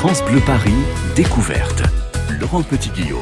[0.00, 0.72] France Bleu Paris,
[1.14, 1.82] découverte.
[2.40, 3.20] Laurent Petit-Guillaume.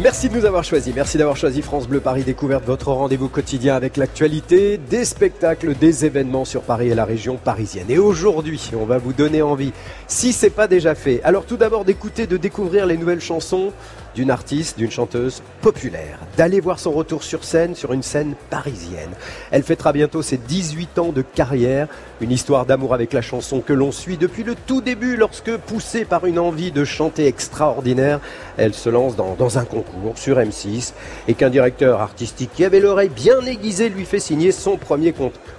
[0.00, 0.92] Merci de nous avoir choisis.
[0.92, 6.04] Merci d'avoir choisi France Bleu Paris Découverte, votre rendez-vous quotidien avec l'actualité, des spectacles, des
[6.04, 7.86] événements sur Paris et la région parisienne.
[7.90, 9.72] Et aujourd'hui, on va vous donner envie,
[10.08, 11.22] si c'est pas déjà fait.
[11.22, 13.72] Alors tout d'abord d'écouter, de découvrir les nouvelles chansons
[14.16, 19.10] d'une artiste, d'une chanteuse populaire, d'aller voir son retour sur scène, sur une scène parisienne.
[19.50, 21.86] Elle fêtera bientôt ses 18 ans de carrière,
[22.22, 26.06] une histoire d'amour avec la chanson que l'on suit depuis le tout début lorsque, poussée
[26.06, 28.20] par une envie de chanter extraordinaire,
[28.56, 30.94] elle se lance dans, un concours sur M6
[31.28, 35.14] et qu'un directeur artistique qui avait l'oreille bien aiguisée lui fait signer son premier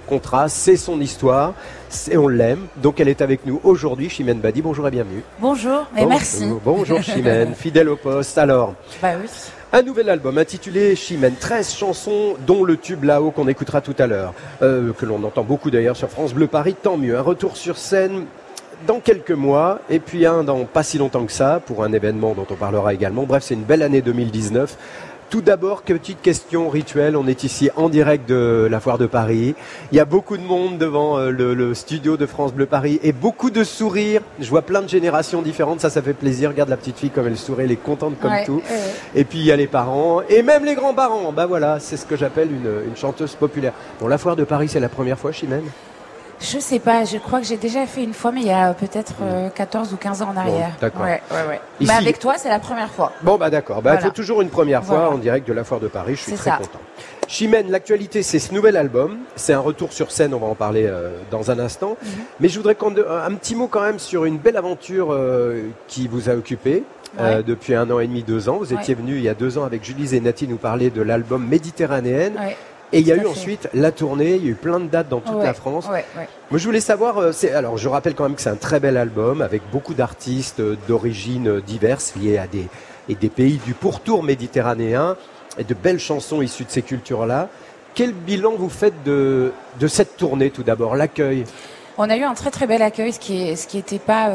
[0.08, 0.48] contrat.
[0.48, 1.54] C'est son histoire
[2.10, 2.66] et on l'aime.
[2.76, 4.62] Donc elle est avec nous aujourd'hui, Chimène Badi.
[4.62, 5.22] Bonjour et bienvenue.
[5.40, 6.48] Bonjour et merci.
[6.64, 8.38] Bonjour Chimène, fidèle au poste.
[8.38, 9.28] Alors, bah oui.
[9.72, 14.06] Un nouvel album intitulé Chimène, 13 chansons dont le tube là-haut qu'on écoutera tout à
[14.06, 17.18] l'heure, euh, que l'on entend beaucoup d'ailleurs sur France Bleu Paris, tant mieux.
[17.18, 18.24] Un retour sur scène
[18.86, 22.32] dans quelques mois et puis un dans pas si longtemps que ça pour un événement
[22.34, 23.24] dont on parlera également.
[23.24, 24.76] Bref, c'est une belle année 2019
[25.30, 27.16] tout d'abord, petite question rituelle.
[27.16, 29.54] On est ici en direct de la foire de Paris.
[29.92, 33.12] Il y a beaucoup de monde devant euh, le, studio de France Bleu Paris et
[33.12, 34.22] beaucoup de sourires.
[34.40, 35.80] Je vois plein de générations différentes.
[35.80, 36.50] Ça, ça fait plaisir.
[36.50, 37.64] Regarde la petite fille comme elle sourit.
[37.64, 38.62] Elle est contente comme tout.
[39.14, 41.32] Et puis, il y a les parents et même les grands-parents.
[41.32, 43.72] Bah voilà, c'est ce que j'appelle une, une chanteuse populaire.
[44.00, 45.64] Bon, la foire de Paris, c'est la première fois, Chimène?
[46.40, 48.72] Je sais pas, je crois que j'ai déjà fait une fois, mais il y a
[48.72, 49.14] peut-être
[49.54, 49.90] 14 hmm.
[49.90, 50.70] euh, ou 15 ans en arrière.
[50.80, 51.02] d'accord.
[51.02, 53.12] Ouais, ouais, Mais avec toi, c'est la première fois.
[53.22, 53.82] Bon, bah d'accord.
[53.82, 56.14] Bah, il faut toujours une première fois en direct de la Foire de Paris.
[56.14, 56.78] Je suis très content.
[57.26, 59.18] Chimène, l'actualité, c'est ce nouvel album.
[59.36, 61.96] C'est un retour sur scène, on va en parler euh, dans un instant.
[62.02, 62.10] Mhm.
[62.40, 66.08] Mais je voudrais qu'on un petit mot quand même sur une belle aventure euh, qui
[66.08, 66.84] vous a occupé.
[67.46, 68.58] depuis un an et demi, deux ans.
[68.58, 71.44] Vous étiez venu il y a deux ans avec Julie Zenati nous parler de l'album
[71.46, 72.34] Méditerranéenne.
[72.92, 75.08] Et il y a eu ensuite la tournée, il y a eu plein de dates
[75.08, 75.86] dans toute la France.
[76.50, 78.96] Moi, je voulais savoir, euh, alors je rappelle quand même que c'est un très bel
[78.96, 82.66] album avec beaucoup d'artistes euh, d'origines euh, diverses liés à des,
[83.08, 85.16] et des pays du pourtour méditerranéen
[85.58, 87.48] et de belles chansons issues de ces cultures-là.
[87.94, 91.44] Quel bilan vous faites de, de cette tournée tout d'abord, l'accueil?
[91.98, 94.30] On a eu un très très bel accueil, ce qui ce qui n'était pas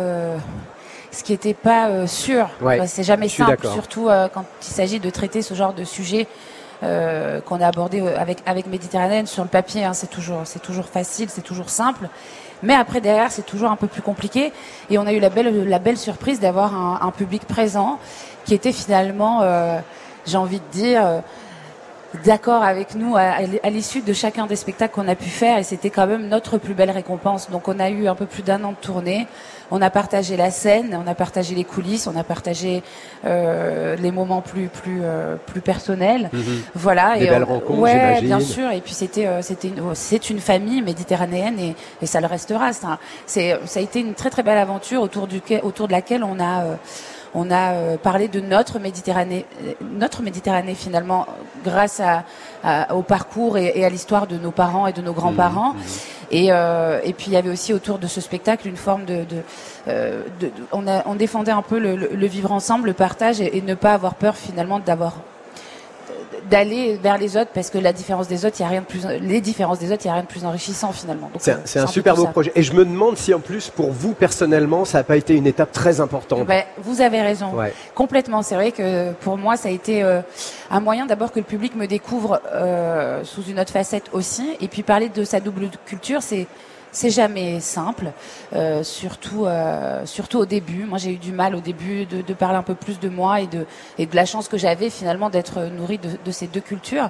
[1.12, 2.50] ce qui n'était pas sûr.
[2.88, 6.28] c'est jamais simple, surtout quand il s'agit de traiter ce genre de sujet
[6.84, 9.86] euh, qu'on a abordé euh, avec Méditerranée sur le papier.
[9.86, 12.10] Hein, c'est toujours facile, c'est toujours simple.
[12.62, 14.52] Mais après derrière, c'est toujours un peu plus compliqué.
[14.90, 18.00] Et on a eu la belle la belle surprise d'avoir un, public présent
[18.46, 19.80] qui était finalement, euh,
[20.26, 21.22] j'ai envie de dire
[22.26, 25.90] d'accord avec nous à, l'issue de chacun des spectacles qu'on a pu faire et c'était
[25.90, 27.50] quand même notre plus belle récompense.
[27.50, 29.28] Donc on a eu un peu plus d'un an de tournée,
[29.72, 32.84] on a partagé la scène, on a partagé les coulisses, on a partagé
[33.26, 36.30] euh, les moments plus plus euh, plus personnels.
[36.32, 36.62] Mhm.
[36.76, 37.18] Voilà.
[37.18, 38.72] Des et belles rencontres, ouais, bien sûr.
[38.72, 42.72] Et puis c'était euh, c'était c'est une famille méditerranéenne et, et ça le restera.
[43.26, 46.40] C'est ça a été une très très belle aventure autour du autour de laquelle on
[46.40, 46.78] a
[47.36, 49.46] on a euh, parlé de notre Méditerranée,
[49.82, 51.26] notre Méditerranée finalement,
[51.64, 55.74] grâce à, au parcours et, à l'histoire de nos parents et de nos grands-parents.
[55.74, 56.23] Mmh, mmh.
[56.34, 59.18] Et, euh, et, puis il y avait aussi autour de ce spectacle une forme de,
[59.18, 59.44] de,
[59.88, 63.62] euh, de, on, a, on, défendait un peu le, le, vivre ensemble, le partage et
[63.62, 65.18] ne pas avoir peur finalement d'avoir
[66.50, 68.86] d'aller vers les autres parce que la différence des autres, il y a rien de
[68.86, 71.30] plus, les différences des autres, il y a rien de plus enrichissant finalement.
[71.40, 72.52] C'est un, super beau projet.
[72.56, 75.48] Et je me demande si en plus pour vous personnellement, ça n'a pas été une
[75.48, 76.46] étape très importante.
[76.46, 77.52] Ben, vous avez raison,
[77.96, 78.42] complètement.
[78.42, 80.22] C'est vrai que pour moi, ça a été euh,
[80.70, 84.68] un moyen d'abord que le public me découvre euh, sous une autre facette aussi, et
[84.68, 86.48] puis parler de sa double culture, c'est
[86.94, 88.12] c'est jamais simple,
[88.56, 90.86] euh, surtout euh, surtout au début.
[90.86, 93.42] Moi, j'ai eu du mal au début de, de, parler un peu plus de moi
[93.42, 93.66] et de
[93.98, 97.10] et de la chance que j'avais finalement d'être nourrie de, de, ces deux cultures.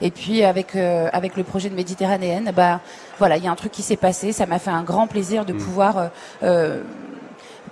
[0.00, 2.80] Et puis avec euh, avec le projet de Méditerranéenne, bah
[3.18, 4.32] voilà, il y a un truc qui s'est passé.
[4.32, 5.58] Ça m'a fait un grand plaisir de mmh.
[5.58, 6.08] pouvoir euh,
[6.42, 6.82] euh,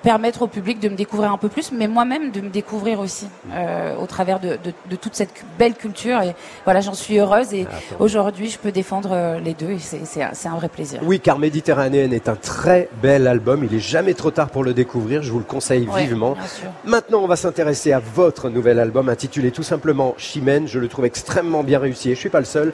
[0.03, 3.27] permettre au public de me découvrir un peu plus, mais moi-même de me découvrir aussi
[3.53, 6.21] euh, au travers de, de, de, toute cette belle culture.
[6.23, 7.67] Et voilà, j'en suis heureuse et
[7.99, 11.01] aujourd'hui, je peux défendre euh, les deux et c'est un, un, vrai plaisir.
[11.03, 13.65] Oui, car Méditerranéenne est un très bel album.
[13.65, 15.23] Il est jamais trop tard pour le découvrir.
[15.23, 16.37] Je vous le conseille vivement.
[16.85, 20.67] Maintenant, on va s'intéresser à votre nouvel album intitulé tout simplement Chimène.
[20.67, 22.73] Je le trouve extrêmement bien réussi et je suis pas le seul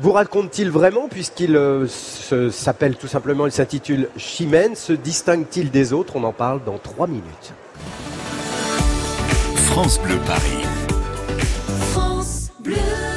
[0.00, 1.86] vous raconte-t-il vraiment, puisqu'il euh,
[2.50, 6.16] s'appelle tout simplement, il s'intitule Chimène, se distingue-t-il des autres?
[6.16, 7.52] On en parle dans trois minutes.
[9.54, 10.62] France Bleu Paris.
[12.64, 13.11] Ville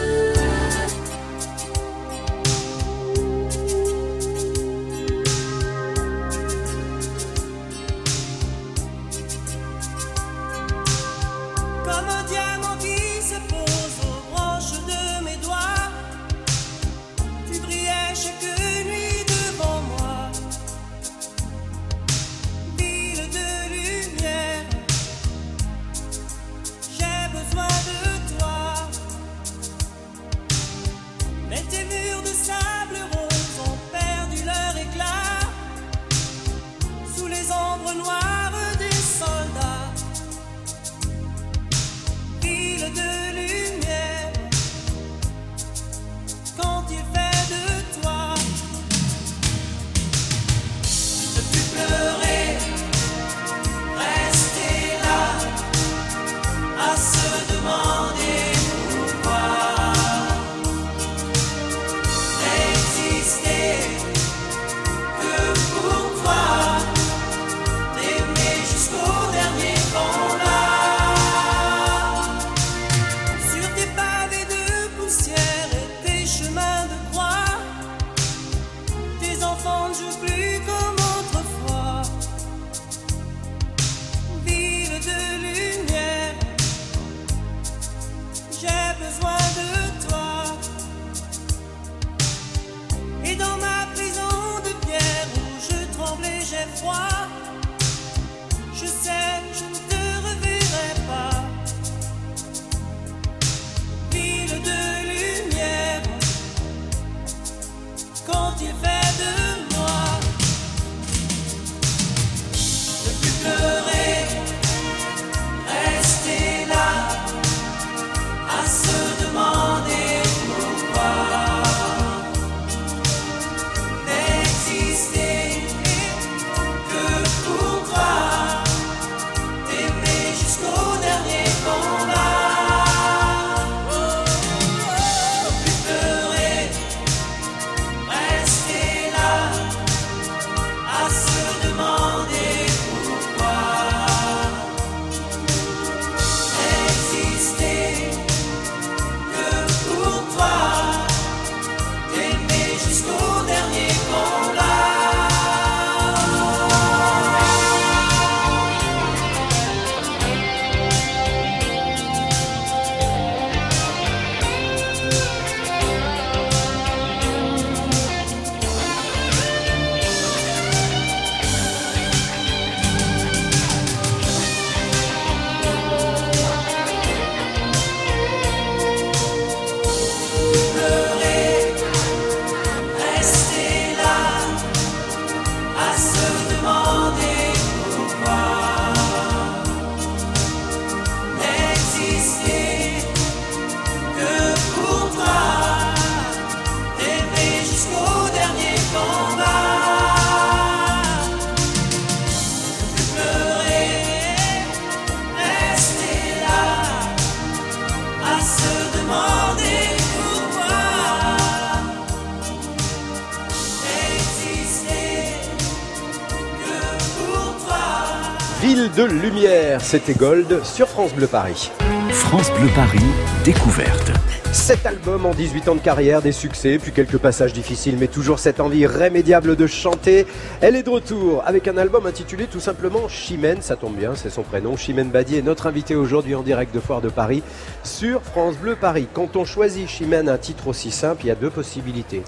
[219.85, 221.69] c'était Gold sur France Bleu Paris.
[222.09, 223.05] France Bleu Paris,
[223.43, 224.11] découverte.
[224.55, 228.39] Cet album en 18 ans de carrière, des succès, puis quelques passages difficiles, mais toujours
[228.39, 230.25] cette envie irrémédiable de chanter.
[230.61, 234.29] Elle est de retour avec un album intitulé tout simplement Chimène, ça tombe bien, c'est
[234.29, 234.77] son prénom.
[234.77, 237.43] Chimène Badi est notre invité aujourd'hui en direct de Foire de Paris
[237.83, 239.07] sur France Bleu Paris.
[239.13, 242.23] Quand on choisit Chimène, un titre aussi simple, il y a deux possibilités.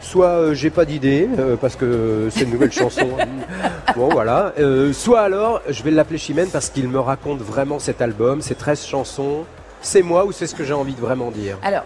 [0.00, 3.08] Soit euh, j'ai pas d'idée, euh, parce que c'est une nouvelle chanson.
[3.96, 4.54] Bon voilà.
[4.58, 8.54] Euh, soit alors, je vais l'appeler Chimène parce qu'il me raconte vraiment cet album, ces
[8.54, 9.44] 13 chansons
[9.84, 11.84] c'est moi ou c'est ce que j'ai envie de vraiment dire Alors,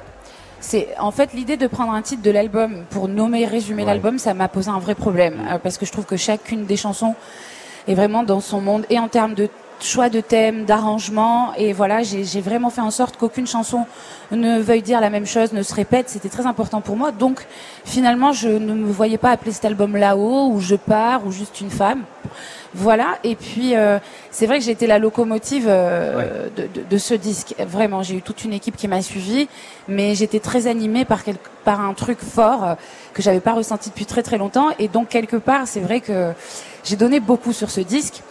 [0.61, 4.35] c'est en fait l'idée de prendre un titre de l'album pour nommer, résumer l'album, ça
[4.35, 5.49] m'a posé un vrai problème mm.
[5.53, 7.15] euh, parce que je trouve que chacune des chansons
[7.87, 9.49] est vraiment dans son monde et en termes de
[9.81, 13.87] choix de thème, d'arrangement et voilà, j'ai vraiment fait en sorte qu'aucune chanson
[14.31, 16.09] ne veuille dire la même chose, ne se répète.
[16.09, 17.13] C'était très important pour moi.
[17.13, 17.47] Donc
[17.85, 21.61] finalement, je ne me voyais pas appeler cet album là-haut ou Je pars ou juste
[21.61, 22.03] une femme.
[22.75, 23.19] Voilà.
[23.25, 23.99] Et puis, euh,
[24.31, 26.49] c'est vrai que j'ai été la locomotive euh,
[26.91, 27.55] de, ce disque.
[27.59, 29.49] Vraiment, j'ai eu toute une équipe qui m'a suivi,
[29.89, 31.23] mais j'étais très animée par,
[31.65, 32.75] par un truc fort euh,
[33.15, 34.69] que j'avais pas ressenti depuis très très longtemps.
[34.79, 36.33] Et donc, quelque part, c'est vrai que
[36.85, 38.23] j'ai donné beaucoup sur ce disque.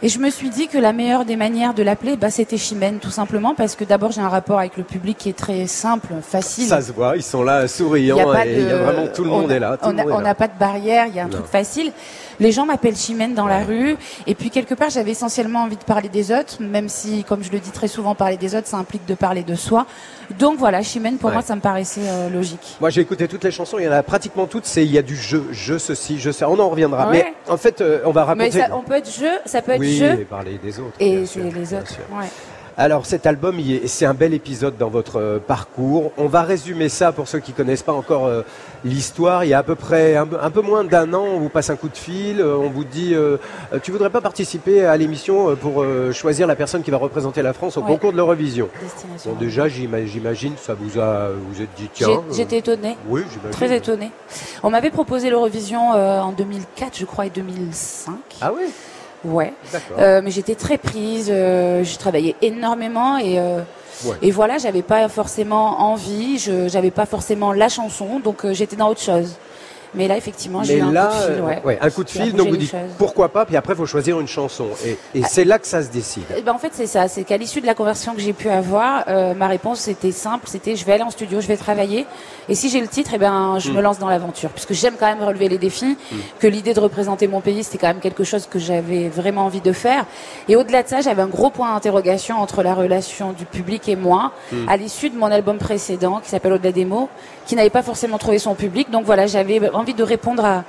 [0.00, 2.98] Et je me suis dit que la meilleure des manières de l'appeler, bah, c'était Chimène,
[3.00, 6.08] tout simplement, parce que d'abord j'ai un rapport avec le public qui est très simple,
[6.22, 6.66] facile.
[6.68, 9.76] Ça se voit, ils sont là souriants, et vraiment tout le monde est là.
[9.82, 11.92] on n'a pas de barrière, il y a un truc facile.
[12.40, 13.96] Les gens m'appellent Chimène dans la rue.
[14.26, 17.50] Et puis quelque part, j'avais essentiellement envie de parler des autres, même si, comme je
[17.50, 19.86] le dis très souvent, parler des autres, ça implique de parler de soi.
[20.38, 22.76] Donc voilà, Chimène, pour moi, ça me paraissait euh, logique.
[22.80, 23.78] Moi, j'ai écouté toutes les chansons.
[23.78, 24.66] Il y en a pratiquement toutes.
[24.66, 26.48] C'est il y a du jeu, je ceci, je ça.
[26.48, 27.08] On en reviendra.
[27.10, 28.50] Mais en fait, euh, on va raconter.
[28.54, 30.96] Mais on peut être jeu, ça peut être oui, Et parler des autres.
[31.00, 31.98] Et c'est les autres.
[32.12, 32.28] Ouais.
[32.80, 36.12] Alors cet album, c'est un bel épisode dans votre euh, parcours.
[36.16, 38.42] On va résumer ça pour ceux qui connaissent pas encore euh,
[38.84, 39.44] l'histoire.
[39.44, 41.74] Il y a à peu près un, peu moins d'un an, on vous passe un
[41.74, 43.16] coup de fil, euh, on vous dit
[43.82, 47.76] tu voudrais pas participer à l'émission pour choisir la personne qui va représenter la France
[47.76, 48.68] au concours de l'Eurovision.
[49.24, 52.22] Bon déjà j'imagine ça vous a vous êtes dit tiens.
[52.30, 52.96] J'étais étonnée.
[53.08, 54.12] Oui, Très étonnée.
[54.62, 58.14] On m'avait proposé l'Eurovision en 2004, je crois, et 2005.
[58.40, 58.66] Ah oui.
[59.24, 59.52] Ouais.
[59.98, 61.28] Euh, mais j'étais très prise.
[61.30, 63.60] Euh, je travaillais énormément et euh,
[64.22, 66.38] et voilà, j'avais pas forcément envie.
[66.38, 69.36] Je j'avais pas forcément la chanson, donc euh, j'étais dans autre chose.
[69.94, 71.42] Mais là, effectivement, j'ai eu un coup de fil.
[71.42, 71.62] Ouais.
[71.64, 74.20] ouais un coup de fil, donc vous dites pourquoi pas, puis après, il faut choisir
[74.20, 74.66] une chanson.
[74.84, 75.28] Et, et ah.
[75.28, 76.24] c'est là que ça se décide.
[76.36, 77.08] Eh ben, en fait, c'est ça.
[77.08, 80.46] C'est qu'à l'issue de la conversion que j'ai pu avoir, euh, ma réponse était simple
[80.48, 82.06] c'était je vais aller en studio, je vais travailler.
[82.48, 83.82] Et si j'ai le titre, eh ben, je me hmm.
[83.82, 84.50] lance dans l'aventure.
[84.50, 86.16] Puisque j'aime quand même relever les défis, hmm.
[86.40, 89.60] que l'idée de représenter mon pays, c'était quand même quelque chose que j'avais vraiment envie
[89.60, 90.06] de faire.
[90.48, 93.96] Et au-delà de ça, j'avais un gros point d'interrogation entre la relation du public et
[93.96, 94.68] moi, hmm.
[94.68, 97.08] à l'issue de mon album précédent, qui s'appelle Au-delà des mots,
[97.48, 98.90] qui n'avait pas forcément trouvé son public.
[98.90, 100.64] Donc voilà, j'avais envie de répondre à,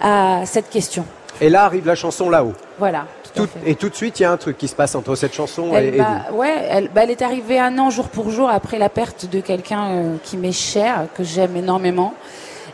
[0.00, 1.04] à cette question.
[1.40, 2.54] Et là arrive la chanson là-haut.
[2.78, 3.06] Voilà.
[3.34, 5.32] Tout, et tout de suite, il y a un truc qui se passe entre cette
[5.32, 6.36] chanson et, vous.
[6.36, 9.40] Ouais, elle, bah, elle, est arrivée un an jour pour jour après la perte de
[9.40, 12.12] quelqu'un euh, qui m'est cher, que j'aime énormément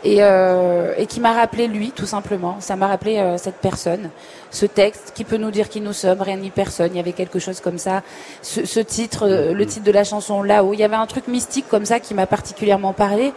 [0.03, 2.57] et, euh, et qui m'a rappelé lui, tout simplement.
[2.59, 4.09] Ça m'a rappelé euh, cette personne,
[4.51, 6.89] ce texte qui peut nous dire qui nous sommes, rien ni personne.
[6.93, 8.01] Il y avait quelque chose comme ça.
[8.41, 11.27] Ce, ce titre, euh, le titre de la chanson là-haut, il y avait un truc
[11.27, 13.33] mystique comme ça qui m'a particulièrement parlé.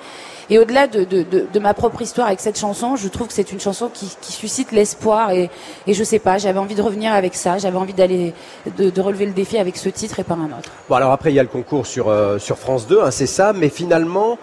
[0.50, 3.32] Et au-delà de, de, de, de, ma propre histoire avec cette chanson, je trouve que
[3.32, 5.50] c'est une chanson qui, qui suscite l'espoir et,
[5.86, 8.34] et je sais pas, j'avais envie de revenir avec ça, j'avais envie d'aller
[8.76, 10.70] de, de, relever le défi avec ce titre et pas un autre.
[10.88, 13.26] Bon alors après il y a le concours sur euh, sur France 2, hein, c'est
[13.26, 14.36] ça, mais finalement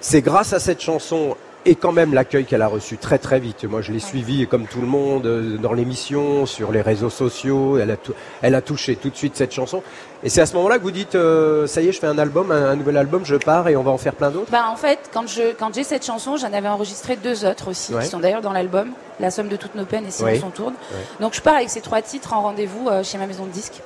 [0.00, 3.64] c'est grâce à cette chanson et quand même l'accueil qu'elle a reçu très très vite.
[3.64, 7.78] Moi, je l'ai suivi comme tout le monde euh, dans l'émission, sur les réseaux sociaux.
[7.78, 7.96] Elle a,
[8.42, 9.82] elle a touché tout de suite cette chanson.
[10.24, 12.18] Et c'est à ce moment-là que vous dites, euh, ça y est, je fais un
[12.18, 14.50] album, un, nouvel album, je pars et on va en faire plein d'autres?
[14.50, 17.92] Bah en fait, quand je quand j'ai cette chanson, j'en avais enregistré deux autres aussi,
[17.92, 18.90] qui sont d'ailleurs dans l'album,
[19.20, 20.74] La somme de toutes nos peines et Si on s'en tourne.
[21.20, 23.80] Donc je pars avec ces trois titres en rendez-vous euh, chez ma maison de disques.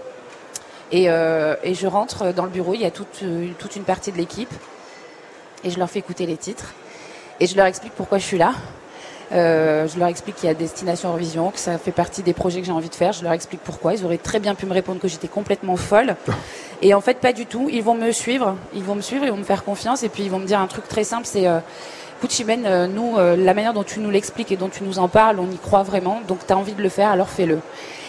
[0.92, 3.25] Et, et je rentre dans le bureau, il y a toute,
[3.59, 4.52] toute une partie de l'équipe.
[5.64, 6.75] Et je leur fais écouter les titres.
[7.40, 8.52] Et je leur explique pourquoi je suis là.
[9.33, 12.61] Euh, je leur explique qu'il y a Destination Eurovision, que ça fait partie des projets
[12.61, 13.12] que j'ai envie de faire.
[13.12, 13.95] Je leur explique pourquoi.
[13.95, 16.16] Ils auraient très bien pu me répondre que j'étais complètement folle.
[16.83, 17.69] Et en fait, pas du tout.
[17.71, 18.57] Ils vont me suivre.
[18.75, 20.02] Ils vont me suivre, ils vont me faire confiance.
[20.02, 21.47] Et puis, ils vont me dire un truc très simple, c'est...
[21.47, 21.61] Euh,
[22.40, 25.38] euh nous, euh, la manière dont tu nous l'expliques et dont tu nous en parles,
[25.38, 26.23] on y croit vraiment.
[26.26, 27.59] Donc, tu as envie de le faire, alors fais-le.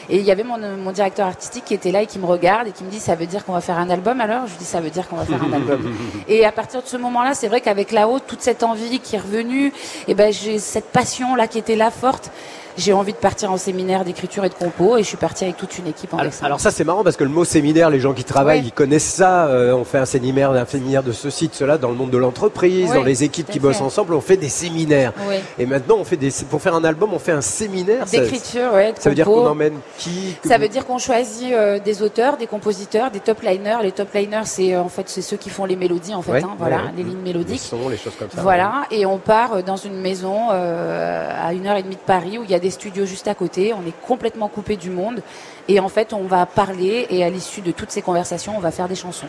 [0.10, 2.68] Et il y avait mon, mon, directeur artistique qui était là et qui me regarde
[2.68, 4.48] et qui me dit ça veut dire qu'on va faire un album alors?
[4.48, 5.94] Je dis ça veut dire qu'on va faire un album.
[6.28, 9.16] et à partir de ce moment-là, c'est vrai qu'avec la haute, toute cette envie qui
[9.16, 9.74] est revenue,
[10.08, 12.32] et ben j'ai cette passion là qui était là forte.
[12.78, 15.58] J'ai envie de partir en séminaire d'écriture et de compo et je suis partie avec
[15.58, 18.00] toute une équipe en alors, alors ça c'est marrant parce que le mot séminaire, les
[18.00, 19.48] gens qui travaillent, ils connaissent ça.
[19.48, 22.18] Euh, on fait un séminaire, un séminaire de ceci, de cela dans le monde de
[22.18, 25.14] l'entreprise, dans les équipes qui bossent ensemble, on fait des séminaires.
[25.58, 28.06] Et maintenant, on fait des, pour faire un album, on fait un séminaire.
[28.06, 28.94] D'écriture, ouais.
[29.00, 32.48] ça veut dire qu'on emmène qui Ça veut dire qu'on choisit euh, des auteurs, des
[32.48, 33.78] compositeurs, des top liners.
[33.82, 36.44] Les top liners, c'est euh, en fait c'est ceux qui font les mélodies en fait,
[36.44, 37.62] hein, voilà, les lignes mélodiques.
[37.72, 38.42] Les sons, les choses comme ça.
[38.42, 42.44] Voilà, et on part dans une maison à une heure et demie de Paris où
[42.44, 43.74] il y a des studios juste à côté.
[43.74, 45.22] On est complètement coupé du monde.
[45.68, 48.72] Et en fait, on va parler et à l'issue de toutes ces conversations, on va
[48.72, 49.28] faire des chansons.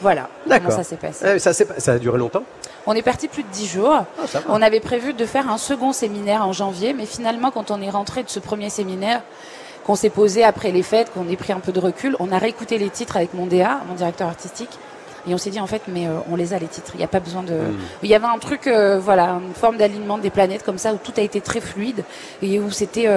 [0.00, 1.24] Voilà comment ça s'est passé.
[1.24, 2.42] Euh, ça, ça, a duré longtemps
[2.86, 3.94] On est parti plus de dix jours.
[3.94, 7.80] Ah, on avait prévu de faire un second séminaire en janvier, mais finalement, quand on
[7.80, 9.22] est rentré de ce premier séminaire,
[9.84, 12.38] qu'on s'est posé après les fêtes, qu'on ait pris un peu de recul, on a
[12.38, 14.70] réécouté les titres avec mon DA, mon directeur artistique,
[15.28, 16.92] et on s'est dit en fait, mais euh, on les a les titres.
[16.94, 17.54] Il n'y a pas besoin de.
[17.54, 17.78] Hmm.
[18.02, 20.98] Il y avait un truc, euh, voilà, une forme d'alignement des planètes comme ça où
[21.02, 22.04] tout a été très fluide
[22.42, 23.08] et où c'était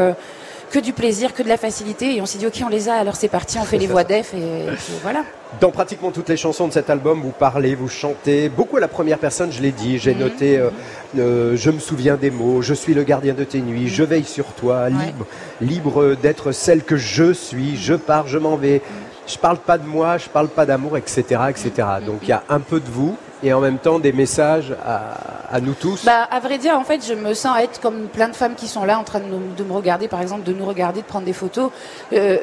[0.69, 2.15] que du plaisir, que de la facilité.
[2.15, 4.03] Et on s'est dit, ok, on les a, alors c'est parti, on fait les voix
[4.03, 4.65] def et,
[5.01, 5.23] voilà.
[5.61, 8.89] Dans pratiquement toutes les chansons de cet album, vous parlez, vous chantez, beaucoup à la
[8.89, 10.19] première personne, je l'ai dit, j'ai mhm.
[10.19, 10.69] noté, euh,
[11.17, 14.25] euh, je me souviens des mots, je suis le gardien de tes nuits, je veille
[14.25, 15.25] sur toi, libre,
[15.61, 18.81] libre d'être celle que je suis, je pars, je m'en vais,
[19.27, 21.71] je parle pas de moi, je parle pas d'amour, etc., etc.
[22.05, 25.59] Donc il y a un peu de vous, et en même temps des messages à,
[25.61, 28.35] nous tous bah, À vrai dire, en fait, je me sens être comme plein de
[28.35, 31.05] femmes qui sont là en train de, me regarder, par exemple, de nous regarder, de
[31.05, 31.69] prendre des photos.
[32.13, 32.37] Euh,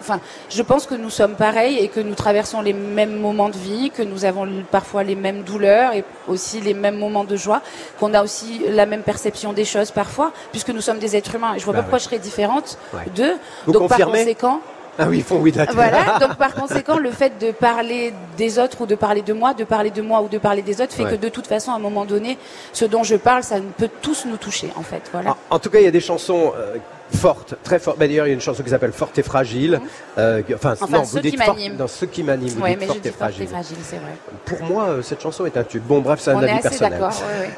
[0.00, 3.56] enfin, je pense que nous sommes pareils et que nous traversons les mêmes moments de
[3.56, 7.60] vie, que nous avons parfois les mêmes douleurs et aussi les mêmes moments de joie,
[7.98, 11.54] qu'on a aussi la même perception des choses parfois, puisque nous sommes des êtres humains.
[11.54, 12.78] Et je vois bah pas pourquoi je serais différente
[13.14, 13.34] d'eux.
[13.66, 14.60] Donc, par conséquent,
[14.98, 18.86] ah oui, font oui, Voilà, donc par conséquent, le fait de parler des autres ou
[18.86, 21.16] de parler de moi, de parler de moi ou de parler des autres, fait que
[21.16, 22.38] de toute façon, à un moment donné,
[22.72, 25.02] ce dont je parle, ça peut tous nous toucher, en fait.
[25.12, 25.36] Voilà.
[25.50, 26.76] En, tout cas, il y a des chansons euh,
[27.14, 27.98] fortes, très fortes.
[27.98, 29.80] Bah, D'ailleurs, il y a une chanson qui s'appelle Forte et Fragile.
[30.18, 33.10] Euh, enfin, non, vous dites forte, dans ce qui m'anime, vous dites mais forte, et
[33.10, 33.48] fragile.
[33.48, 34.12] fragile c'est vrai.
[34.44, 35.82] Pour moi, euh, cette chanson est un tube.
[35.82, 37.00] Bon, bref, c'est un avis personnel.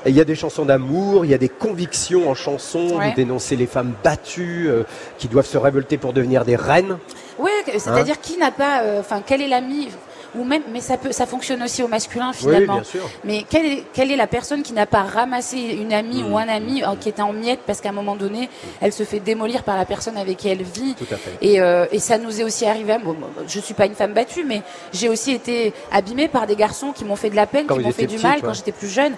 [0.07, 2.99] il y a des chansons d'amour, il y a des convictions en chanson.
[2.99, 4.71] Vous dénoncez les femmes battues
[5.19, 6.99] qui doivent se révolter pour devenir des reines.
[7.39, 9.89] Oui, c'est-à-dire hein qui n'a pas, euh, enfin, quel est l'ami
[10.35, 12.75] ou même, mais ça peut, ça fonctionne aussi au masculin finalement.
[12.75, 13.11] Oui, bien sûr.
[13.25, 16.49] Mais quelle est, quelle est la personne qui n'a pas ramassé une amie ou un
[16.49, 18.49] ami euh, qui est en miettes parce qu'à un moment donné,
[18.81, 20.95] elle se fait démolir par la personne avec qui elle vit.
[20.95, 21.33] Tout à fait.
[21.41, 22.97] Et, euh, et ça nous est aussi arrivé.
[23.03, 23.17] Bon,
[23.47, 27.05] je suis pas une femme battue, mais j'ai aussi été abîmée par des garçons qui
[27.05, 29.15] m'ont fait de la peine, qui m'ont fait du mal quand j'étais plus jeune.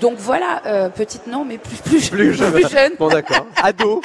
[0.00, 2.52] Donc voilà, euh, petite non, mais plus plus, plus, jeune.
[2.52, 2.92] plus jeune.
[2.98, 3.46] Bon d'accord.
[3.62, 4.02] Ado.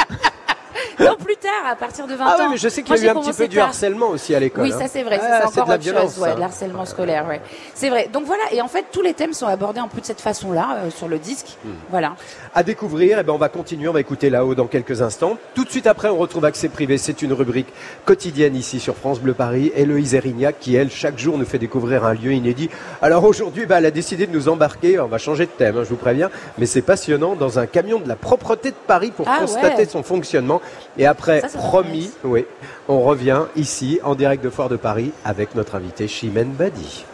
[1.00, 2.36] non, plus tard, à partir de 20 ah ans.
[2.40, 4.40] Oui, mais je sais qu'il y a eu un petit peu du harcèlement aussi à
[4.40, 4.64] l'école.
[4.64, 6.86] Oui, ça c'est vrai, ah, c'est encore de la autre violence, chose, ouais, de harcèlement
[6.86, 7.42] scolaire, ouais.
[7.74, 8.10] C'est vrai.
[8.12, 10.78] Donc voilà, et en fait, tous les thèmes sont abordés un peu de cette façon-là
[10.78, 11.58] euh, sur le disque.
[11.64, 11.70] Hmm.
[11.90, 12.16] Voilà.
[12.54, 15.38] À découvrir, et eh ben on va continuer, on va écouter là-haut dans quelques instants.
[15.56, 16.98] Tout de suite après, on retrouve Accès Privé.
[16.98, 17.68] C'est une rubrique
[18.06, 19.72] quotidienne ici sur France Bleu Paris.
[19.76, 22.70] Héloïse Erignac, qui elle, chaque jour, nous fait découvrir un lieu inédit.
[23.02, 25.84] Alors aujourd'hui, bah, elle a décidé de nous embarquer, on va changer de thème, hein,
[25.84, 29.28] je vous préviens, mais c'est passionnant, dans un camion de la propreté de Paris pour
[29.30, 30.62] ah constater son fonctionnement.
[30.98, 32.46] Et après, promis, oui,
[32.88, 37.06] on revient ici en direct de Foire de Paris avec notre invité Chimène Badi.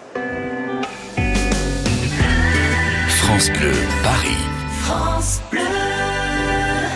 [3.08, 3.72] France Bleu,
[4.04, 4.44] Paris.
[4.82, 5.60] France Bleu.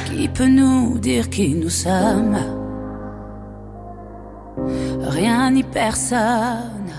[0.05, 2.37] Qui peut nous dire qui nous sommes?
[5.01, 6.91] Rien ni personne,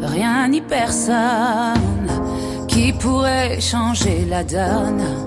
[0.00, 2.08] rien ni personne
[2.68, 5.25] qui pourrait changer la donne.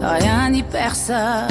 [0.00, 1.48] Rien ni personne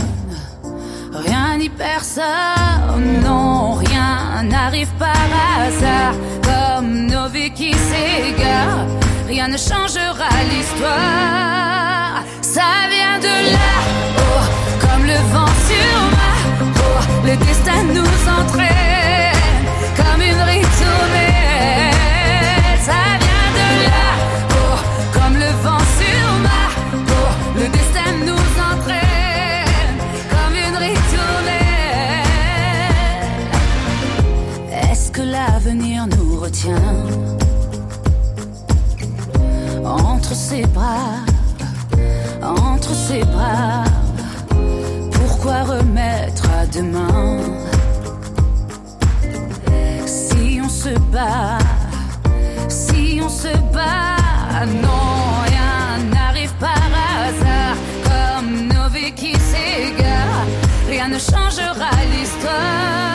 [1.14, 5.10] Rien ni personne, non, rien n'arrive par
[5.58, 6.14] hasard.
[6.44, 8.86] Comme nos vies qui s'égarent,
[9.28, 12.24] rien ne changera l'histoire.
[12.42, 13.74] Ça vient de là,
[14.20, 14.44] oh,
[14.82, 16.34] comme le vent sur ma
[16.74, 16.98] peau.
[17.26, 18.77] Le destin nous entraîne
[39.86, 41.24] entre ses bras,
[42.42, 43.84] entre ses bras.
[45.12, 47.38] Pourquoi remettre à demain
[50.06, 51.60] si on se bat,
[52.68, 56.90] si on se bat, non, rien n'arrive par
[57.22, 60.48] hasard comme nos qui s'égarent.
[60.90, 63.07] Rien ne changera l'histoire.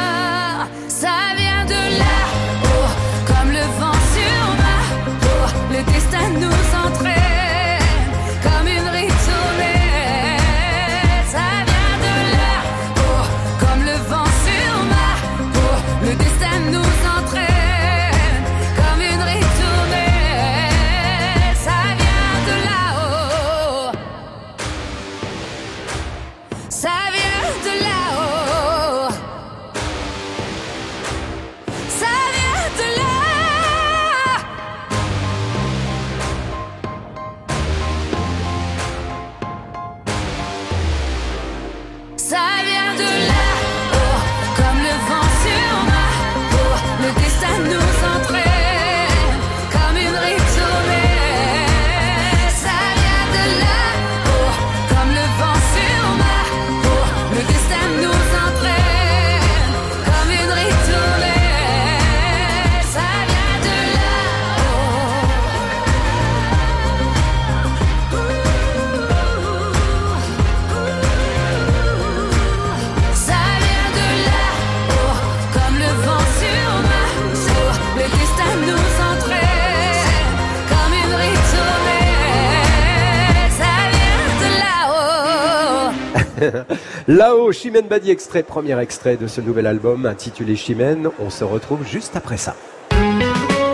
[87.09, 91.09] Là-haut, Chimène Badi extrait, premier extrait de ce nouvel album intitulé Chimène.
[91.19, 92.55] On se retrouve juste après ça.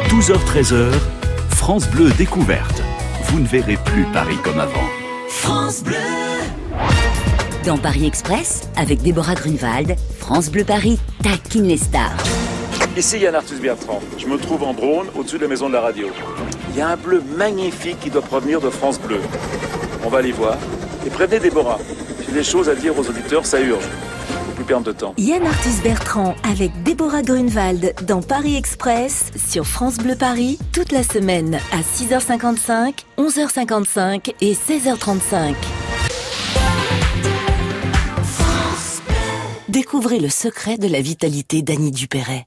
[0.08, 0.92] 12h-13h,
[1.50, 2.82] France Bleu découverte.
[3.24, 4.88] Vous ne verrez plus Paris comme avant.
[5.28, 5.96] France Bleu
[7.66, 12.16] Dans Paris Express, avec Déborah Grunewald, France Bleu Paris taquine les stars.
[12.96, 14.00] Ici Yann Arthus Bertrand.
[14.16, 16.08] Je me trouve en drone au-dessus de la maison de la radio.
[16.70, 19.20] Il y a un bleu magnifique qui doit provenir de France Bleu.
[20.02, 20.56] On va aller voir.
[21.06, 21.78] Et prévenez Déborah.
[22.28, 23.84] J'ai des choses à dire aux auditeurs, ça urge.
[23.84, 25.14] Faut plus perdre de temps.
[25.16, 31.02] Yann Arthus Bertrand avec Déborah Grunewald dans Paris Express sur France Bleu Paris toute la
[31.02, 35.54] semaine à 6h55, 11h55 et 16h35.
[39.70, 42.46] Découvrez le secret de la vitalité d'Annie Dupéret.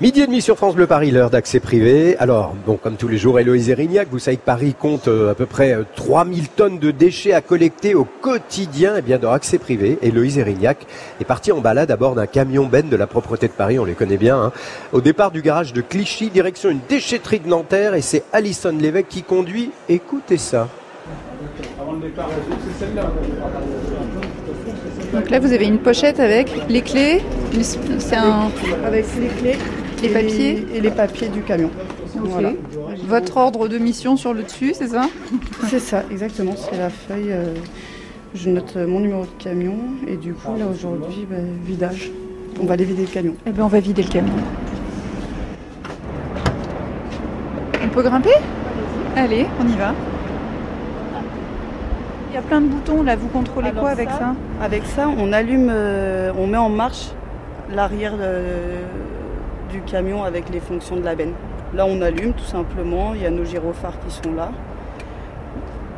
[0.00, 2.16] Midi et demi sur France Bleu Paris, l'heure d'accès privé.
[2.16, 5.34] Alors, bon, comme tous les jours, Héloïse Erignac, vous savez que Paris compte euh, à
[5.34, 8.96] peu près 3000 tonnes de déchets à collecter au quotidien.
[8.96, 10.86] Et bien, dans accès privé, Héloïse Erignac
[11.20, 13.84] est partie en balade à bord d'un camion Ben de la propreté de Paris, on
[13.84, 14.42] les connaît bien.
[14.42, 14.52] Hein.
[14.94, 19.08] Au départ du garage de Clichy, direction une déchetterie de Nanterre, et c'est Alison Lévesque
[19.08, 19.70] qui conduit.
[19.90, 20.66] Écoutez ça.
[25.12, 27.20] Donc là, vous avez une pochette avec les clés.
[27.98, 28.50] C'est un...
[28.86, 29.58] Avec les clés.
[30.02, 31.70] Les papiers Et les papiers du camion.
[32.16, 32.52] Voilà.
[33.06, 35.08] Votre ordre de mission sur le dessus, c'est ça?
[35.68, 36.54] C'est ça, exactement.
[36.56, 37.32] C'est la feuille.
[37.32, 37.54] euh,
[38.34, 39.76] je note mon numéro de camion.
[40.06, 42.10] Et du coup, là, aujourd'hui, bah, vidage.
[42.60, 43.34] On va aller vider le camion.
[43.46, 44.32] Eh bien, on va vider le camion.
[47.82, 48.34] On peut grimper?
[49.16, 49.94] Allez, on y va.
[52.30, 55.08] Il y a plein de boutons là, vous contrôlez Alors quoi avec ça, Avec ça,
[55.08, 57.08] on allume, euh, on met en marche
[57.74, 58.82] l'arrière euh,
[59.70, 61.32] du camion avec les fonctions de la benne.
[61.74, 63.14] Là, on allume tout simplement.
[63.14, 64.50] Il y a nos gyrophares qui sont là.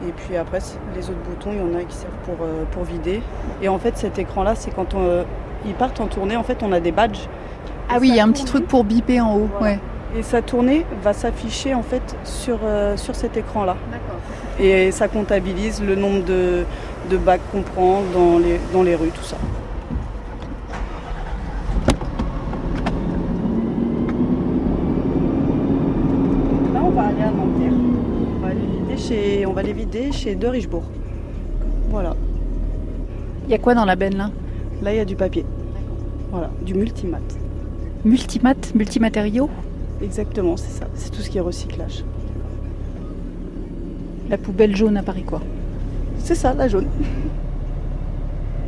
[0.09, 0.61] Et puis après,
[0.97, 3.23] les autres boutons, il y en a qui servent pour, euh, pour vider.
[3.61, 5.23] Et en fait, cet écran-là, c'est quand on, euh,
[5.67, 7.29] ils partent en tournée, en fait, on a des badges.
[7.89, 9.49] Ah oui, il y a un petit truc pour biper en haut.
[9.59, 9.75] Voilà.
[9.75, 9.81] Ouais.
[10.17, 13.77] Et sa tournée va s'afficher en fait sur, euh, sur cet écran-là.
[14.61, 16.65] Et ça comptabilise le nombre de,
[17.11, 19.37] de bacs qu'on prend dans les, dans les rues, tout ça.
[26.75, 27.73] Là, on va aller à Nanterre.
[28.37, 30.85] On va les vider chez, on va les vider chez De Richebourg.
[31.91, 32.15] Voilà.
[33.47, 34.31] Il y a quoi dans la benne là?
[34.83, 35.45] Là, il y a du papier.
[36.31, 37.19] Voilà, du multimat.
[38.05, 39.51] Multimat, multimatériaux?
[40.03, 40.87] Exactement, c'est ça.
[40.95, 42.05] C'est tout ce qui est recyclage.
[44.33, 45.41] La poubelle jaune à Paris quoi
[46.19, 46.87] C'est ça, la jaune.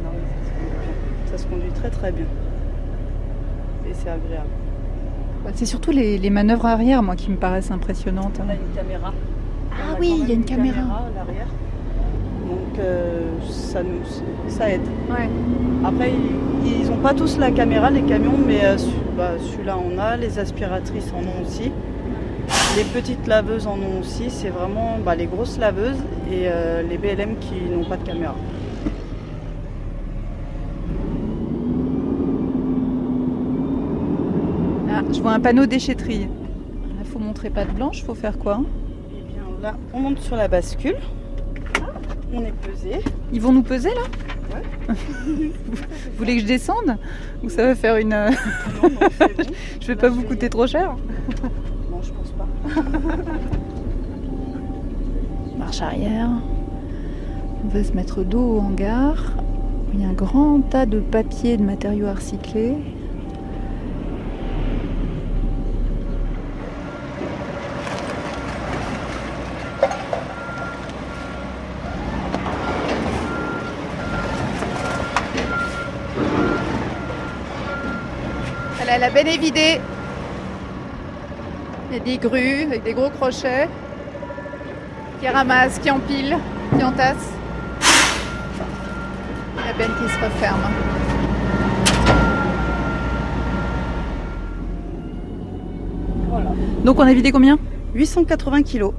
[0.04, 1.32] Non, mais ça se conduit bien.
[1.32, 2.26] Ça se conduit très très bien.
[3.88, 4.46] Et c'est agréable.
[5.42, 8.38] Bah, C'est surtout les, les manœuvres arrière moi qui me paraissent impressionnantes.
[8.44, 9.14] On a une caméra.
[9.72, 10.80] Ah On oui, il y a une caméra.
[10.80, 11.48] à l'arrière.
[12.46, 14.02] Donc euh, ça nous
[14.48, 14.82] ça aide.
[15.08, 15.30] Ouais.
[15.82, 16.12] Après
[16.66, 18.76] ils n'ont pas tous la caméra les camions, mais euh,
[19.16, 21.72] bah, celui-là en a, les aspiratrices en ont aussi.
[22.76, 25.98] Les petites laveuses en ont aussi, c'est vraiment bah, les grosses laveuses
[26.30, 28.34] et euh, les BLM qui n'ont pas de caméra.
[34.90, 36.28] Ah, je vois un panneau déchetterie.
[37.00, 38.60] Il faut montrer patte blanche, faut faire quoi
[39.12, 40.96] Et bien là, on monte sur la bascule.
[42.32, 43.00] On est pesé.
[43.32, 44.02] Ils vont nous peser là?
[45.26, 45.52] Vous
[46.18, 46.96] voulez que je descende?
[47.42, 48.12] Ou ça va faire une.
[48.12, 48.30] euh,
[48.82, 49.42] Non, non, c'est bon.
[49.80, 50.94] je vais pas vous coûter trop cher
[51.90, 52.46] Non, je pense pas.
[55.58, 56.30] Marche arrière.
[57.64, 59.16] On va se mettre dos au hangar.
[59.92, 62.76] Il y a un grand tas de papier et de matériaux à recycler.
[79.04, 79.80] La benne est vidée.
[81.94, 83.68] Il y a des grues avec des gros crochets
[85.20, 86.36] qui ramassent, qui empilent,
[86.76, 87.32] qui entassent.
[89.64, 90.58] La benne qui se referme.
[96.30, 96.50] Voilà.
[96.84, 97.60] Donc on a vidé combien?
[97.94, 98.92] 880 kilos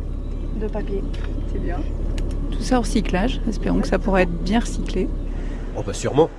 [0.61, 1.03] de papier.
[1.51, 1.79] c'est bien.
[2.51, 5.09] Tout ça en recyclage, espérons que ça pourra être bien recyclé.
[5.77, 6.29] Oh bah sûrement.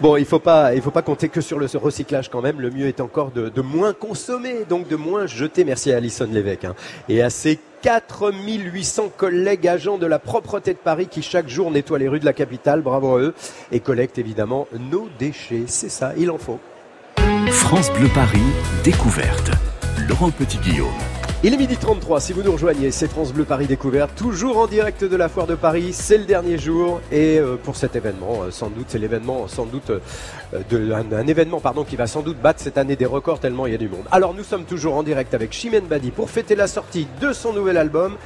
[0.00, 2.60] Bon, il faut pas, faut pas compter que sur le recyclage quand même.
[2.60, 5.64] Le mieux est encore de, moins consommer, donc de moins jeter.
[5.64, 6.74] Merci à Alison Lévesque hein.
[7.08, 11.98] et à ses 4800 collègues agents de la propreté de Paris qui chaque jour nettoient
[11.98, 12.80] les rues de la capitale.
[12.80, 13.34] Bravo à eux
[13.72, 15.64] et collectent évidemment nos déchets.
[15.66, 16.58] C'est ça, il en faut.
[17.48, 18.40] France Bleu Paris,
[18.84, 19.50] découverte.
[20.08, 20.88] Laurent Petit-Guillaume.
[21.42, 24.66] Il est midi 33, si vous nous rejoignez, c'est France Bleu Paris Découverte, toujours en
[24.66, 28.42] direct de la Foire de Paris, c'est le dernier jour et euh, pour cet événement,
[28.42, 30.00] euh, sans doute, c'est l'événement, sans doute, euh,
[30.68, 33.72] de, un, événement pardon, qui va sans doute battre cette année des records tellement il
[33.72, 34.04] y a du monde.
[34.10, 37.54] Alors nous sommes toujours en direct avec Chimène Badi pour fêter la sortie de son
[37.54, 38.16] nouvel album,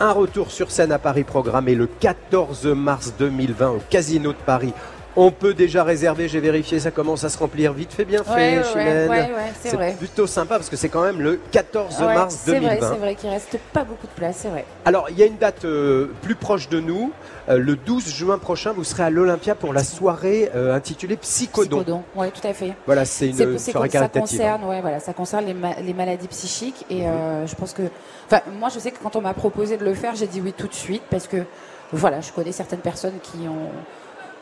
[0.00, 4.72] un retour sur scène à Paris programmé le 14 mars 2020 au Casino de Paris
[5.16, 8.58] on peut déjà réserver, j'ai vérifié, ça commence à se remplir vite fait, bien fait,
[8.58, 9.08] ouais, Chimène.
[9.08, 12.70] Ouais, ouais, c'est plutôt sympa parce que c'est quand même le 14 mars 2020.
[12.70, 14.64] C'est vrai, c'est vrai qu'il reste pas beaucoup de place, c'est vrai.
[14.84, 17.12] Alors, il y a une date euh, plus proche de nous.
[17.48, 21.78] Euh, le 12 juin prochain, vous serez à l'Olympia pour la soirée euh, intitulée Psychodon.
[21.78, 22.72] Psychodon, oui, tout à fait.
[22.86, 24.26] Voilà, c'est une soirée caritative.
[24.26, 27.46] Ça concerne, ouais, voilà, ça concerne les, ma les maladies psychiques et mmh.
[27.46, 27.82] je pense que,
[28.26, 30.54] enfin, moi, je sais que quand on m'a proposé de le faire, j'ai dit oui
[30.56, 31.44] tout de suite parce que,
[31.92, 33.70] voilà, je connais certaines personnes qui ont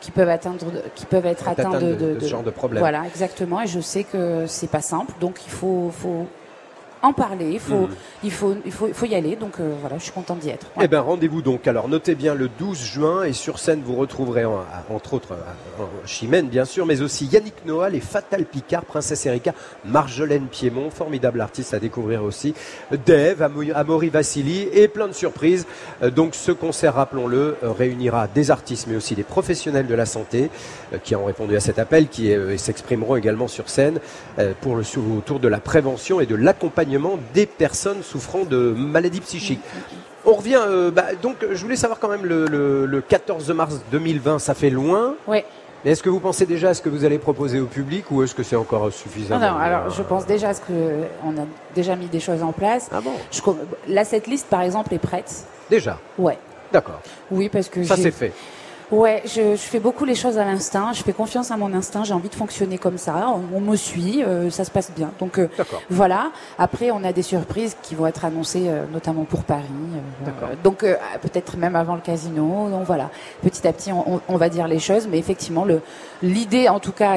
[0.03, 2.81] qui peuvent atteindre, qui peuvent être atteints de, de, de, ce genre de problème.
[2.81, 3.61] Voilà, exactement.
[3.61, 6.27] Et je sais que c'est pas simple, donc il faut, faut
[7.03, 7.95] en parler, il faut, mmh.
[8.23, 9.35] il faut, il faut, il faut y aller.
[9.35, 10.67] Donc euh, voilà, je suis contente d'y être.
[10.77, 10.85] Ouais.
[10.85, 11.67] Eh bien, rendez-vous donc.
[11.67, 15.35] Alors, notez bien le 12 juin et sur scène, vous retrouverez en, entre autres
[16.05, 21.41] Chimène, bien sûr, mais aussi Yannick Noah, les Fatal Picard, Princesse Erika, Marjolaine Piémont, formidable
[21.41, 22.53] artiste à découvrir aussi,
[23.05, 23.41] Dave,
[23.75, 25.67] Amaury Vassili et plein de surprises.
[26.01, 30.05] Euh, donc, ce concert, rappelons-le, euh, réunira des artistes, mais aussi des professionnels de la
[30.05, 30.49] santé
[31.03, 33.99] qui ont répondu à cet appel, qui s'exprimeront également sur scène
[34.61, 34.83] pour le
[35.17, 36.92] autour de la prévention et de l'accompagnement
[37.33, 39.61] des personnes souffrant de maladies psychiques.
[40.25, 43.81] On revient, euh, bah, donc je voulais savoir quand même le, le, le 14 mars
[43.91, 45.15] 2020, ça fait loin.
[45.27, 45.39] Oui.
[45.83, 48.23] Mais est-ce que vous pensez déjà à ce que vous allez proposer au public ou
[48.23, 51.45] est-ce que c'est encore suffisant Non, non alors je pense déjà à ce qu'on a
[51.75, 52.87] déjà mis des choses en place.
[52.91, 53.11] Ah bon?
[53.31, 53.41] Je,
[53.93, 55.45] Là, cette liste, par exemple, est prête.
[55.69, 55.99] Déjà?
[56.17, 56.37] Ouais.
[56.71, 57.01] D'accord.
[57.29, 58.31] Oui, parce que ça c'est fait.
[58.91, 60.93] Ouais, je, je, fais beaucoup les choses à l'instinct.
[60.93, 62.03] Je fais confiance à mon instinct.
[62.03, 63.27] J'ai envie de fonctionner comme ça.
[63.29, 65.11] On, on me suit, euh, ça se passe bien.
[65.19, 65.49] Donc euh,
[65.89, 66.31] voilà.
[66.57, 69.63] Après, on a des surprises qui vont être annoncées, euh, notamment pour Paris.
[70.63, 70.85] donc
[71.21, 72.69] peut-être même avant le casino.
[72.69, 73.09] Donc voilà.
[73.41, 75.65] Petit à petit, on, on, va dire les choses, mais effectivement,
[76.21, 77.15] l'idée, en tout cas,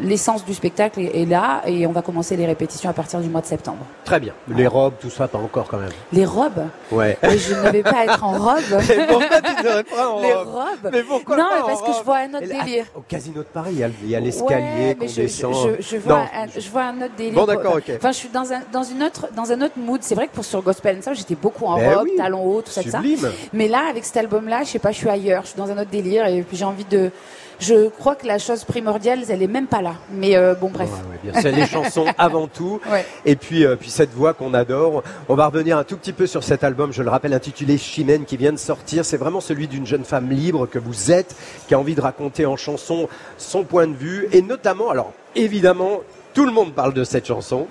[0.00, 3.28] l'essence du spectacle est, est, là, et on va commencer les répétitions à partir du
[3.28, 3.84] mois de septembre.
[4.04, 4.32] Très bien.
[4.48, 5.90] Les robes, tout ça, pas encore quand même.
[6.12, 6.66] Les robes?
[6.90, 7.16] Ouais.
[7.22, 8.60] Mais je ne vais pas être en robe.
[9.08, 12.18] Pourquoi tu ne pas en les robe mais pourquoi Non, pas parce que je vois
[12.18, 12.86] un autre délire.
[12.94, 15.54] Au casino de Paris, il y a l'escalier ouais, qu'on je, descend.
[15.78, 17.34] Je, je, vois un, je, vois un, autre délire.
[17.34, 17.92] Bon, d'accord, ok.
[17.96, 20.00] Enfin, je suis dans un, dans une autre, dans un autre mood.
[20.02, 22.62] C'est vrai que pour sur Gospel and j'étais beaucoup en ben robe, oui, talons hauts,
[22.62, 22.98] tout ça, ça.
[22.98, 23.30] Sublime.
[23.52, 25.42] Mais là, avec cet album-là, je sais pas, je suis ailleurs.
[25.42, 27.10] Je suis dans un autre délire et puis j'ai envie de.
[27.60, 29.96] Je crois que la chose primordiale, elle est même pas là.
[30.14, 30.88] Mais euh, bon, bref.
[30.88, 32.80] Ouais, ouais, c'est les chansons avant tout.
[32.90, 33.04] Ouais.
[33.26, 35.02] Et puis, euh, puis cette voix qu'on adore.
[35.28, 38.24] On va revenir un tout petit peu sur cet album, je le rappelle, intitulé Chimène,
[38.24, 39.04] qui vient de sortir.
[39.04, 41.36] C'est vraiment celui d'une jeune femme libre que vous êtes,
[41.68, 44.28] qui a envie de raconter en chanson son point de vue.
[44.32, 46.00] Et notamment, alors évidemment,
[46.34, 47.66] tout le monde parle de cette chanson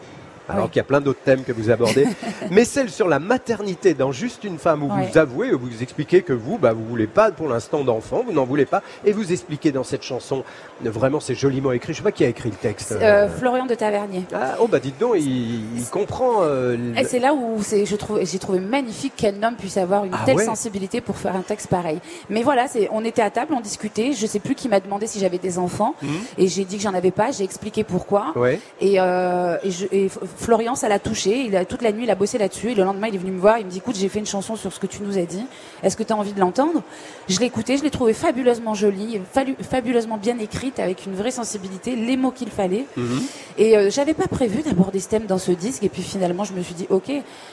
[0.49, 0.69] alors oui.
[0.71, 2.05] qu'il y a plein d'autres thèmes que vous abordez,
[2.51, 5.07] mais celle sur la maternité dans Juste une femme, où Ouais.
[5.11, 8.31] vous avouez, où vous expliquez que vous, bah, vous voulez pas pour l'instant d'enfant, vous
[8.33, 10.43] n'en voulez pas, et vous expliquez dans cette chanson,
[10.83, 12.93] vraiment c'est joliment écrit, je sais pas qui a écrit le texte.
[12.93, 14.23] Euh, Florian de Tavernier.
[14.33, 16.43] Ah, oh bah dites donc, il, il comprend.
[16.43, 20.05] euh, Et c'est là où c'est, je trouve, j'ai trouvé magnifique qu'un homme puisse avoir
[20.05, 21.99] une Ah telle ouais sensibilité pour faire un texte pareil.
[22.29, 24.13] Mais voilà, c'est, on était à table, on discutait.
[24.13, 26.09] Je sais plus qui m'a demandé si j'avais des enfants, Mhm.
[26.37, 27.31] et j'ai dit que j'en avais pas.
[27.31, 28.33] J'ai expliqué pourquoi.
[28.35, 28.59] Ouais.
[28.81, 31.43] Et, euh, et, je, et Florian, ça l'a touché.
[31.45, 32.71] Il a toute la nuit, il a bossé là-dessus.
[32.71, 33.59] Et le lendemain, il est venu me voir.
[33.59, 35.45] Il me dit, écoute, j'ai fait une chanson sur ce que tu nous as dit.
[35.83, 36.81] Est-ce que tu as envie de l'entendre?
[37.27, 39.19] Je l'ai écouté, je l'ai trouvé fabuleusement jolie,
[39.61, 42.85] fabuleusement bien écrite, avec une vraie sensibilité, les mots qu'il fallait.
[42.95, 43.21] Mhm.
[43.57, 45.83] Et euh, j'avais pas prévu d'aborder ce thème dans ce disque.
[45.83, 47.11] Et puis finalement, je me suis dit, ok,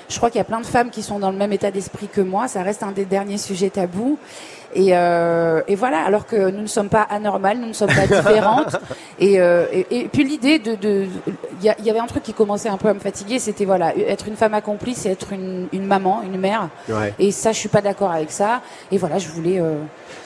[0.08, 2.06] je crois qu'il y a plein de femmes qui sont dans le même état d'esprit
[2.06, 2.46] que moi.
[2.46, 4.18] Ça reste un des derniers sujets tabous.
[4.78, 8.06] Et, euh, et voilà, alors que nous ne sommes pas anormales, nous ne sommes pas
[8.06, 8.76] différentes.
[9.18, 11.06] et, euh, et, et puis l'idée de, de,
[11.60, 13.64] il y, a- y avait un truc qui commençait un peu à me fatiguer, c'était
[13.64, 16.68] voilà, être une femme accomplie, c'est être une, une maman, une mère.
[16.90, 17.14] Ouais.
[17.18, 18.60] Et ça, je suis pas d'accord avec ça.
[18.92, 19.58] Et voilà, je voulais.
[19.60, 19.76] euh,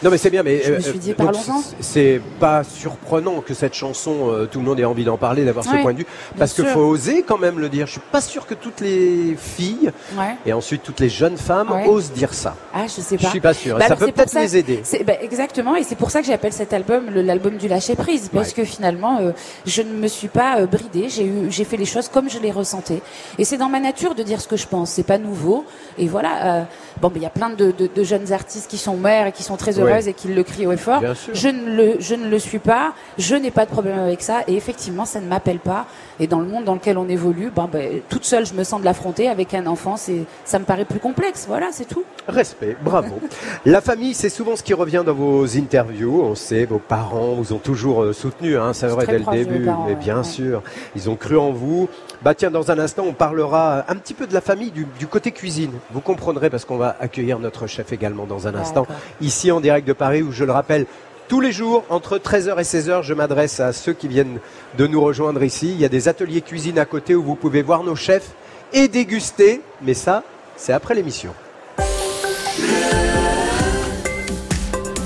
[0.02, 3.52] Non mais c'est bien, mais Je me euh, suis dit, c- C'est pas surprenant que
[3.52, 6.06] cette chanson, euh, tout le monde ait envie d'en parler, d'avoir ce point de vue,
[6.38, 7.86] parce qu'il faut oser quand même le dire.
[7.86, 10.36] Je suis pas sûr que toutes les filles ouais.
[10.46, 11.86] et ensuite toutes les jeunes femmes Ouais.
[11.86, 12.56] osent dire ça.
[12.74, 13.30] Ah, je sais Je pas.
[13.30, 13.74] suis pas sûr.
[13.76, 14.82] Bah ça alors, peut peut-être les aider.
[15.06, 18.52] Ben, exactement, et c'est pour ça que j'appelle cet album l'album du lâcher prise, parce
[18.52, 19.32] que finalement, euh,
[19.66, 21.08] je ne me suis pas euh, bridée.
[21.08, 23.02] J'ai eu, j'ai fait les choses comme je les ressentais,
[23.38, 24.90] et c'est dans ma nature de dire ce que je pense.
[24.90, 25.64] C'est pas nouveau,
[25.98, 26.60] et voilà.
[26.60, 26.62] Euh,
[27.00, 29.42] bon, il y a plein de, de, de, jeunes artistes qui sont mères et qui
[29.42, 31.02] sont très et qui le crient au effort.
[31.32, 32.92] Je ne le, je ne le suis pas.
[33.18, 35.86] Je n'ai pas de problème avec ça, et effectivement, ça ne m'appelle pas.
[36.18, 38.80] Et dans le monde dans lequel on évolue, ben, ben toute seule, je me sens
[38.80, 39.28] de l'affronter.
[39.28, 41.46] Avec un enfant, c'est, ça me paraît plus complexe.
[41.48, 42.04] Voilà, c'est tout.
[42.28, 43.20] Respect, bravo.
[43.64, 46.22] La famille, c'est souvent ce qui revient dans vos interviews.
[46.22, 49.68] On sait, vos parents vous ont toujours euh, soutenu, hein, c'est vrai, dès le début.
[49.86, 50.62] mais bien sûr,
[50.94, 51.88] ils ont cru en vous.
[52.22, 55.32] Bah tiens, dans un instant, on parlera un petit peu de la famille, du, côté
[55.32, 55.72] cuisine.
[55.90, 58.86] Vous comprendrez parce qu'on va accueillir notre chef également dans un instant,
[59.22, 60.84] ici en direct de Paris, où je le rappelle,
[61.28, 64.38] tous les jours, entre 13h et 16h, je m'adresse à ceux qui viennent
[64.76, 65.70] de nous rejoindre ici.
[65.70, 68.32] Il y a des ateliers cuisine à côté où vous pouvez voir nos chefs
[68.72, 69.62] et déguster.
[69.80, 70.24] Mais ça,
[70.56, 71.32] c'est après l'émission.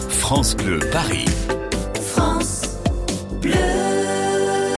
[0.09, 1.27] France Bleu Paris.